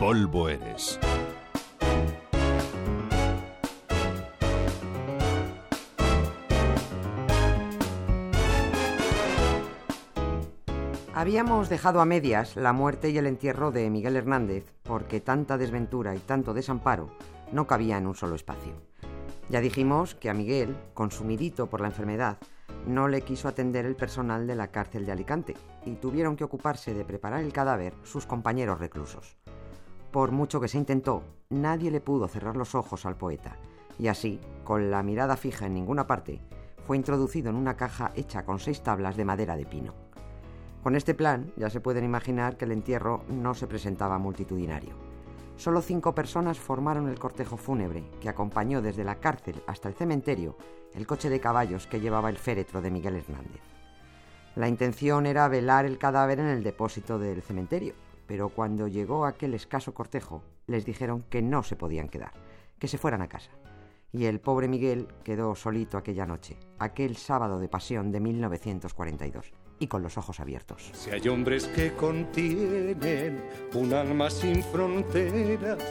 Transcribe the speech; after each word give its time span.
polvo 0.00 0.48
eres. 0.48 0.98
Habíamos 11.12 11.68
dejado 11.68 12.00
a 12.00 12.06
medias 12.06 12.56
la 12.56 12.72
muerte 12.72 13.10
y 13.10 13.18
el 13.18 13.26
entierro 13.26 13.72
de 13.72 13.90
Miguel 13.90 14.16
Hernández 14.16 14.72
porque 14.84 15.20
tanta 15.20 15.58
desventura 15.58 16.16
y 16.16 16.18
tanto 16.18 16.54
desamparo 16.54 17.14
no 17.52 17.66
cabía 17.66 17.98
en 17.98 18.06
un 18.06 18.14
solo 18.14 18.36
espacio. 18.36 18.72
Ya 19.50 19.60
dijimos 19.60 20.14
que 20.14 20.30
a 20.30 20.34
Miguel, 20.34 20.78
consumidito 20.94 21.66
por 21.66 21.82
la 21.82 21.88
enfermedad, 21.88 22.38
no 22.86 23.06
le 23.06 23.20
quiso 23.20 23.48
atender 23.48 23.84
el 23.84 23.96
personal 23.96 24.46
de 24.46 24.54
la 24.54 24.68
cárcel 24.68 25.04
de 25.04 25.12
Alicante 25.12 25.56
y 25.84 25.96
tuvieron 25.96 26.36
que 26.36 26.44
ocuparse 26.44 26.94
de 26.94 27.04
preparar 27.04 27.42
el 27.42 27.52
cadáver 27.52 27.92
sus 28.02 28.24
compañeros 28.24 28.78
reclusos. 28.78 29.36
Por 30.10 30.32
mucho 30.32 30.60
que 30.60 30.68
se 30.68 30.78
intentó, 30.78 31.22
nadie 31.50 31.90
le 31.90 32.00
pudo 32.00 32.26
cerrar 32.26 32.56
los 32.56 32.74
ojos 32.74 33.06
al 33.06 33.16
poeta, 33.16 33.56
y 33.98 34.08
así, 34.08 34.40
con 34.64 34.90
la 34.90 35.02
mirada 35.02 35.36
fija 35.36 35.66
en 35.66 35.74
ninguna 35.74 36.06
parte, 36.06 36.40
fue 36.86 36.96
introducido 36.96 37.50
en 37.50 37.56
una 37.56 37.76
caja 37.76 38.10
hecha 38.16 38.44
con 38.44 38.58
seis 38.58 38.82
tablas 38.82 39.16
de 39.16 39.24
madera 39.24 39.56
de 39.56 39.66
pino. 39.66 39.94
Con 40.82 40.96
este 40.96 41.14
plan 41.14 41.52
ya 41.56 41.70
se 41.70 41.80
pueden 41.80 42.04
imaginar 42.04 42.56
que 42.56 42.64
el 42.64 42.72
entierro 42.72 43.22
no 43.28 43.54
se 43.54 43.66
presentaba 43.66 44.18
multitudinario. 44.18 44.94
Solo 45.56 45.82
cinco 45.82 46.14
personas 46.14 46.58
formaron 46.58 47.08
el 47.08 47.18
cortejo 47.18 47.56
fúnebre 47.56 48.02
que 48.20 48.30
acompañó 48.30 48.80
desde 48.80 49.04
la 49.04 49.20
cárcel 49.20 49.62
hasta 49.66 49.88
el 49.88 49.94
cementerio 49.94 50.56
el 50.94 51.06
coche 51.06 51.30
de 51.30 51.38
caballos 51.38 51.86
que 51.86 52.00
llevaba 52.00 52.30
el 52.30 52.38
féretro 52.38 52.80
de 52.80 52.90
Miguel 52.90 53.16
Hernández. 53.16 53.60
La 54.56 54.66
intención 54.66 55.26
era 55.26 55.46
velar 55.46 55.84
el 55.84 55.98
cadáver 55.98 56.40
en 56.40 56.46
el 56.46 56.64
depósito 56.64 57.18
del 57.18 57.42
cementerio, 57.42 57.94
pero 58.30 58.48
cuando 58.48 58.86
llegó 58.86 59.26
aquel 59.26 59.54
escaso 59.54 59.92
cortejo 59.92 60.44
les 60.68 60.84
dijeron 60.84 61.24
que 61.28 61.42
no 61.42 61.64
se 61.64 61.74
podían 61.74 62.08
quedar, 62.08 62.30
que 62.78 62.86
se 62.86 62.96
fueran 62.96 63.22
a 63.22 63.28
casa. 63.28 63.50
Y 64.12 64.26
el 64.26 64.38
pobre 64.38 64.68
Miguel 64.68 65.08
quedó 65.24 65.56
solito 65.56 65.98
aquella 65.98 66.26
noche, 66.26 66.56
aquel 66.78 67.16
sábado 67.16 67.58
de 67.58 67.66
pasión 67.66 68.12
de 68.12 68.20
1942 68.20 69.52
y 69.80 69.88
con 69.88 70.04
los 70.04 70.16
ojos 70.16 70.38
abiertos. 70.38 70.92
Si 70.92 71.10
hay 71.10 71.26
hombres 71.26 71.66
que 71.66 71.92
contienen 71.94 73.42
un 73.74 73.92
alma 73.92 74.30
sin 74.30 74.62
fronteras, 74.62 75.82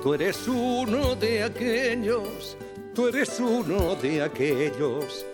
tú 0.00 0.14
eres 0.14 0.46
uno 0.46 1.16
de 1.16 1.42
aquellos, 1.42 2.56
tú 2.94 3.08
eres 3.08 3.40
uno 3.40 3.96
de 3.96 4.22
aquellos. 4.22 5.26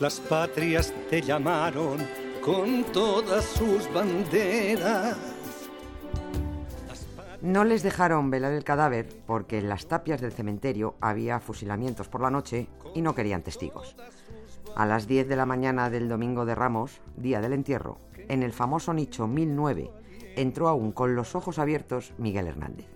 Las 0.00 0.18
patrias 0.18 0.92
te 1.08 1.22
llamaron 1.22 1.98
con 2.44 2.82
todas 2.92 3.44
sus 3.44 3.88
banderas. 3.92 5.37
No 7.40 7.62
les 7.62 7.84
dejaron 7.84 8.30
velar 8.30 8.52
el 8.52 8.64
cadáver 8.64 9.08
porque 9.24 9.58
en 9.58 9.68
las 9.68 9.86
tapias 9.86 10.20
del 10.20 10.32
cementerio 10.32 10.96
había 11.00 11.38
fusilamientos 11.38 12.08
por 12.08 12.20
la 12.20 12.32
noche 12.32 12.66
y 12.96 13.00
no 13.00 13.14
querían 13.14 13.44
testigos. 13.44 13.94
A 14.74 14.86
las 14.86 15.06
10 15.06 15.28
de 15.28 15.36
la 15.36 15.46
mañana 15.46 15.88
del 15.88 16.08
domingo 16.08 16.44
de 16.44 16.56
Ramos, 16.56 17.00
día 17.16 17.40
del 17.40 17.52
entierro, 17.52 17.98
en 18.26 18.42
el 18.42 18.52
famoso 18.52 18.92
nicho 18.92 19.28
1009, 19.28 19.88
entró 20.34 20.66
aún 20.66 20.90
con 20.90 21.14
los 21.14 21.36
ojos 21.36 21.60
abiertos 21.60 22.12
Miguel 22.18 22.48
Hernández. 22.48 22.86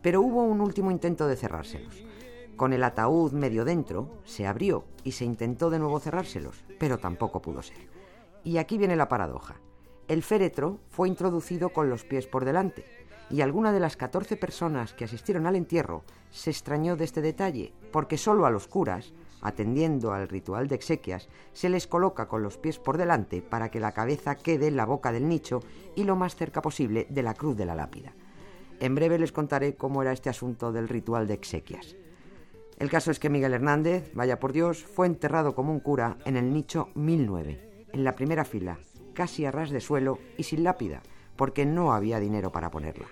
Pero 0.00 0.22
hubo 0.22 0.44
un 0.44 0.62
último 0.62 0.90
intento 0.90 1.28
de 1.28 1.36
cerrárselos. 1.36 2.06
Con 2.56 2.72
el 2.72 2.84
ataúd 2.84 3.32
medio 3.32 3.66
dentro, 3.66 4.08
se 4.24 4.46
abrió 4.46 4.84
y 5.02 5.12
se 5.12 5.26
intentó 5.26 5.68
de 5.68 5.78
nuevo 5.78 6.00
cerrárselos, 6.00 6.64
pero 6.78 6.98
tampoco 6.98 7.42
pudo 7.42 7.60
ser. 7.60 7.90
Y 8.44 8.56
aquí 8.56 8.78
viene 8.78 8.96
la 8.96 9.10
paradoja. 9.10 9.56
El 10.08 10.22
féretro 10.22 10.78
fue 10.88 11.08
introducido 11.08 11.70
con 11.70 11.90
los 11.90 12.04
pies 12.04 12.26
por 12.26 12.44
delante, 12.44 12.84
y 13.30 13.40
alguna 13.40 13.72
de 13.72 13.80
las 13.80 13.96
14 13.96 14.36
personas 14.36 14.92
que 14.92 15.04
asistieron 15.04 15.46
al 15.46 15.56
entierro 15.56 16.04
se 16.30 16.50
extrañó 16.50 16.96
de 16.96 17.04
este 17.04 17.22
detalle, 17.22 17.72
porque 17.92 18.18
solo 18.18 18.46
a 18.46 18.50
los 18.50 18.68
curas, 18.68 19.12
atendiendo 19.40 20.12
al 20.12 20.28
ritual 20.28 20.68
de 20.68 20.74
exequias, 20.74 21.28
se 21.52 21.68
les 21.68 21.86
coloca 21.86 22.28
con 22.28 22.42
los 22.42 22.58
pies 22.58 22.78
por 22.78 22.96
delante 22.96 23.42
para 23.42 23.70
que 23.70 23.80
la 23.80 23.92
cabeza 23.92 24.36
quede 24.36 24.68
en 24.68 24.76
la 24.76 24.86
boca 24.86 25.12
del 25.12 25.28
nicho 25.28 25.60
y 25.94 26.04
lo 26.04 26.16
más 26.16 26.36
cerca 26.36 26.62
posible 26.62 27.06
de 27.10 27.22
la 27.22 27.34
cruz 27.34 27.56
de 27.56 27.66
la 27.66 27.74
lápida. 27.74 28.14
En 28.80 28.94
breve 28.94 29.18
les 29.18 29.32
contaré 29.32 29.76
cómo 29.76 30.02
era 30.02 30.12
este 30.12 30.30
asunto 30.30 30.72
del 30.72 30.88
ritual 30.88 31.26
de 31.26 31.34
exequias. 31.34 31.96
El 32.78 32.90
caso 32.90 33.10
es 33.10 33.20
que 33.20 33.30
Miguel 33.30 33.54
Hernández, 33.54 34.10
vaya 34.14 34.40
por 34.40 34.52
Dios, 34.52 34.82
fue 34.82 35.06
enterrado 35.06 35.54
como 35.54 35.72
un 35.72 35.80
cura 35.80 36.18
en 36.24 36.36
el 36.36 36.52
nicho 36.52 36.88
1009, 36.94 37.86
en 37.92 38.04
la 38.04 38.16
primera 38.16 38.44
fila, 38.44 38.78
casi 39.14 39.44
a 39.44 39.52
ras 39.52 39.70
de 39.70 39.80
suelo 39.80 40.18
y 40.36 40.42
sin 40.42 40.64
lápida, 40.64 41.02
porque 41.36 41.66
no 41.66 41.92
había 41.92 42.20
dinero 42.20 42.52
para 42.52 42.70
ponerla. 42.70 43.06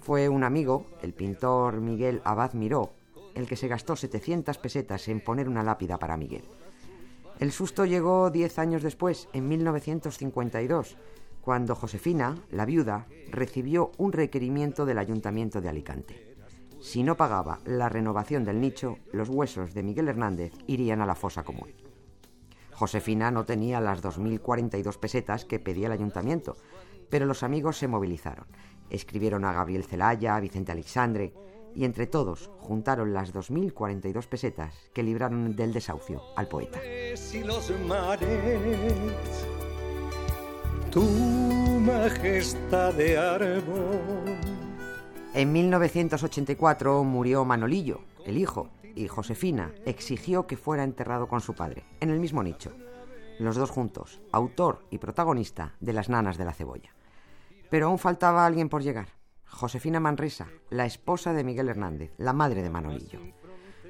Fue 0.00 0.28
un 0.28 0.44
amigo, 0.44 0.86
el 1.02 1.12
pintor 1.12 1.80
Miguel 1.80 2.22
Abad 2.24 2.54
Miró, 2.54 2.92
el 3.34 3.46
que 3.46 3.56
se 3.56 3.68
gastó 3.68 3.96
700 3.96 4.58
pesetas 4.58 5.08
en 5.08 5.20
poner 5.20 5.48
una 5.48 5.62
lápida 5.62 5.98
para 5.98 6.16
Miguel. 6.16 6.44
El 7.38 7.52
susto 7.52 7.84
llegó 7.84 8.30
diez 8.30 8.58
años 8.58 8.82
después, 8.82 9.28
en 9.32 9.48
1952, 9.48 10.96
cuando 11.40 11.74
Josefina, 11.74 12.36
la 12.50 12.64
viuda, 12.64 13.06
recibió 13.30 13.92
un 13.96 14.12
requerimiento 14.12 14.84
del 14.86 14.98
Ayuntamiento 14.98 15.60
de 15.60 15.68
Alicante. 15.68 16.36
Si 16.80 17.02
no 17.02 17.16
pagaba 17.16 17.60
la 17.64 17.88
renovación 17.88 18.44
del 18.44 18.60
nicho, 18.60 18.98
los 19.12 19.28
huesos 19.28 19.74
de 19.74 19.82
Miguel 19.82 20.08
Hernández 20.08 20.52
irían 20.66 21.00
a 21.00 21.06
la 21.06 21.14
fosa 21.14 21.44
común. 21.44 21.70
Josefina 22.72 23.30
no 23.30 23.44
tenía 23.44 23.80
las 23.80 24.02
2.042 24.02 24.98
pesetas 24.98 25.44
que 25.44 25.58
pedía 25.58 25.86
el 25.86 25.92
ayuntamiento, 25.92 26.56
pero 27.10 27.26
los 27.26 27.42
amigos 27.42 27.76
se 27.76 27.88
movilizaron. 27.88 28.46
Escribieron 28.90 29.44
a 29.44 29.52
Gabriel 29.52 29.84
Celaya, 29.84 30.36
a 30.36 30.40
Vicente 30.40 30.72
Alexandre, 30.72 31.32
y 31.74 31.84
entre 31.84 32.06
todos 32.06 32.50
juntaron 32.58 33.12
las 33.12 33.34
2.042 33.34 34.26
pesetas 34.26 34.74
que 34.92 35.02
libraron 35.02 35.54
del 35.54 35.72
desahucio 35.72 36.22
al 36.36 36.48
poeta. 36.48 36.80
tu 40.90 41.02
majestad 41.02 42.94
de 42.94 43.18
árbol. 43.18 44.38
En 45.34 45.52
1984 45.52 47.04
murió 47.04 47.44
Manolillo, 47.44 48.00
el 48.24 48.38
hijo, 48.38 48.70
y 48.94 49.06
Josefina 49.06 49.72
exigió 49.84 50.46
que 50.46 50.56
fuera 50.56 50.82
enterrado 50.82 51.28
con 51.28 51.40
su 51.40 51.54
padre, 51.54 51.84
en 52.00 52.10
el 52.10 52.18
mismo 52.18 52.42
nicho. 52.42 52.72
Los 53.38 53.56
dos 53.56 53.70
juntos, 53.70 54.20
autor 54.32 54.82
y 54.90 54.98
protagonista 54.98 55.74
de 55.80 55.92
Las 55.92 56.08
Nanas 56.08 56.38
de 56.38 56.44
la 56.44 56.54
Cebolla. 56.54 56.90
Pero 57.70 57.86
aún 57.86 57.98
faltaba 57.98 58.46
alguien 58.46 58.68
por 58.68 58.82
llegar. 58.82 59.08
Josefina 59.44 60.00
Manresa, 60.00 60.48
la 60.70 60.86
esposa 60.86 61.32
de 61.32 61.44
Miguel 61.44 61.68
Hernández, 61.68 62.12
la 62.18 62.32
madre 62.32 62.62
de 62.62 62.70
Manolillo. 62.70 63.20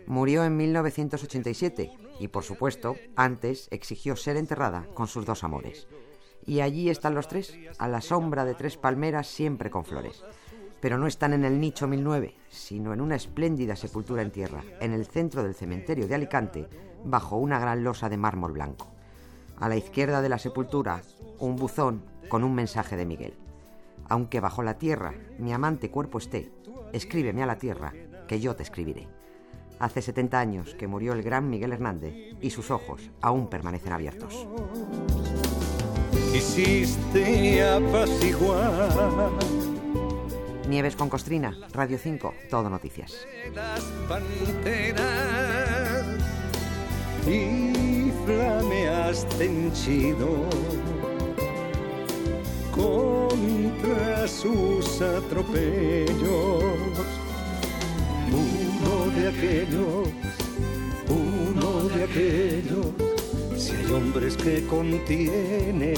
Murió 0.07 0.45
en 0.45 0.57
1987 0.57 1.93
y, 2.19 2.29
por 2.29 2.43
supuesto, 2.45 2.97
antes 3.17 3.69
exigió 3.71 4.17
ser 4.17 4.37
enterrada 4.37 4.87
con 4.95 5.07
sus 5.07 5.27
dos 5.27 5.45
amores. 5.45 5.87
Y 6.47 6.61
allí 6.61 6.89
están 6.89 7.15
los 7.15 7.29
tres, 7.29 7.59
a 7.79 7.89
la 7.89 8.01
sombra 8.01 8.45
de 8.45 8.55
tres 8.55 8.79
palmeras 8.79 9.27
siempre 9.27 9.71
con 9.71 9.85
flores. 9.85 10.25
Pero 10.81 10.97
no 10.97 11.07
están 11.07 11.35
en 11.35 11.45
el 11.45 11.61
nicho 11.61 11.87
1009, 11.87 12.35
sino 12.49 12.95
en 12.95 13.01
una 13.01 13.17
espléndida 13.17 13.77
sepultura 13.77 14.23
en 14.23 14.31
tierra, 14.31 14.65
en 14.81 14.93
el 14.93 15.07
centro 15.07 15.43
del 15.43 15.55
cementerio 15.55 16.09
de 16.09 16.15
Alicante, 16.15 16.69
bajo 17.05 17.37
una 17.37 17.59
gran 17.59 17.85
losa 17.85 18.09
de 18.09 18.17
mármol 18.17 18.53
blanco. 18.53 18.89
A 19.59 19.69
la 19.69 19.77
izquierda 19.77 20.23
de 20.23 20.29
la 20.29 20.39
sepultura, 20.39 21.03
un 21.39 21.57
buzón 21.57 22.03
con 22.29 22.45
un 22.45 22.55
mensaje 22.55 22.97
de 22.97 23.05
Miguel. 23.05 23.35
Aunque 24.09 24.41
bajo 24.41 24.63
la 24.63 24.79
tierra 24.79 25.15
mi 25.39 25.53
amante 25.53 25.91
cuerpo 25.91 26.19
esté, 26.19 26.51
escríbeme 26.93 27.43
a 27.43 27.47
la 27.47 27.59
tierra, 27.59 27.93
que 28.27 28.41
yo 28.41 28.57
te 28.57 28.63
escribiré. 28.63 29.09
Hace 29.79 30.03
70 30.03 30.41
años 30.41 30.75
que 30.75 30.89
murió 30.89 31.13
el 31.13 31.23
gran 31.23 31.49
Miguel 31.49 31.73
Hernández 31.73 32.15
y 32.41 32.51
sus 32.51 32.71
ojos 32.71 33.11
aún 33.21 33.49
permanecen 33.49 33.93
abiertos. 33.93 34.47
Quisiste 36.33 37.63
apaciguar 37.63 39.31
Nieves 40.69 40.97
con 40.97 41.09
Costrina, 41.09 41.57
Radio 41.73 41.97
5, 41.97 42.35
Todo 42.51 42.69
Noticias. 42.69 43.27
las 43.55 43.83
panteras 44.07 45.07
y 47.27 48.13
flameaste 48.27 49.45
henchido 49.47 50.29
contra 53.39 54.27
sus 54.27 55.01
atropellos. 55.01 56.65
Uno 58.33 59.11
de 59.17 59.29
aquellos, 59.29 60.09
uno 61.09 61.89
de 61.89 62.05
aquellos, 62.05 62.87
si 63.57 63.73
hay 63.75 63.93
hombres 63.93 64.37
que 64.37 64.67
contienen 64.67 65.97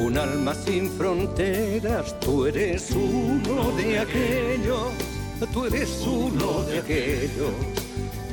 un 0.00 0.18
alma 0.18 0.54
sin 0.54 0.90
fronteras, 0.90 2.18
tú 2.20 2.46
eres 2.46 2.90
uno 2.92 3.72
de 3.76 3.98
aquellos, 3.98 4.88
tú 5.52 5.66
eres 5.66 6.00
uno 6.06 6.62
de 6.64 6.78
aquellos. 6.78 7.52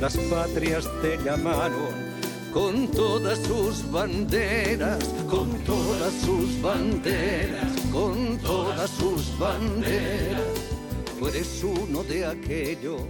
Las 0.00 0.16
patrias 0.16 0.88
te 1.00 1.16
llamaron 1.24 2.06
con 2.52 2.88
todas 2.88 3.38
sus 3.40 3.90
banderas, 3.90 5.04
con 5.28 5.50
todas 5.64 6.12
sus 6.24 6.60
banderas, 6.62 7.75
con 7.96 8.36
todas 8.38 8.90
sus 8.90 9.38
banderas. 9.38 10.44
Tú 11.18 11.28
eres 11.28 11.64
uno 11.64 12.02
de 12.04 12.26
aquellos, 12.26 13.00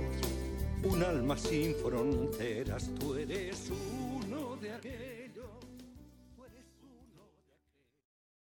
un 0.84 1.02
alma 1.02 1.36
sin 1.36 1.74
fronteras, 1.74 2.88
tú 3.00 3.16
eres 3.16 3.68
uno 3.68 4.56
de 4.56 4.70
aquellos. 4.70 5.05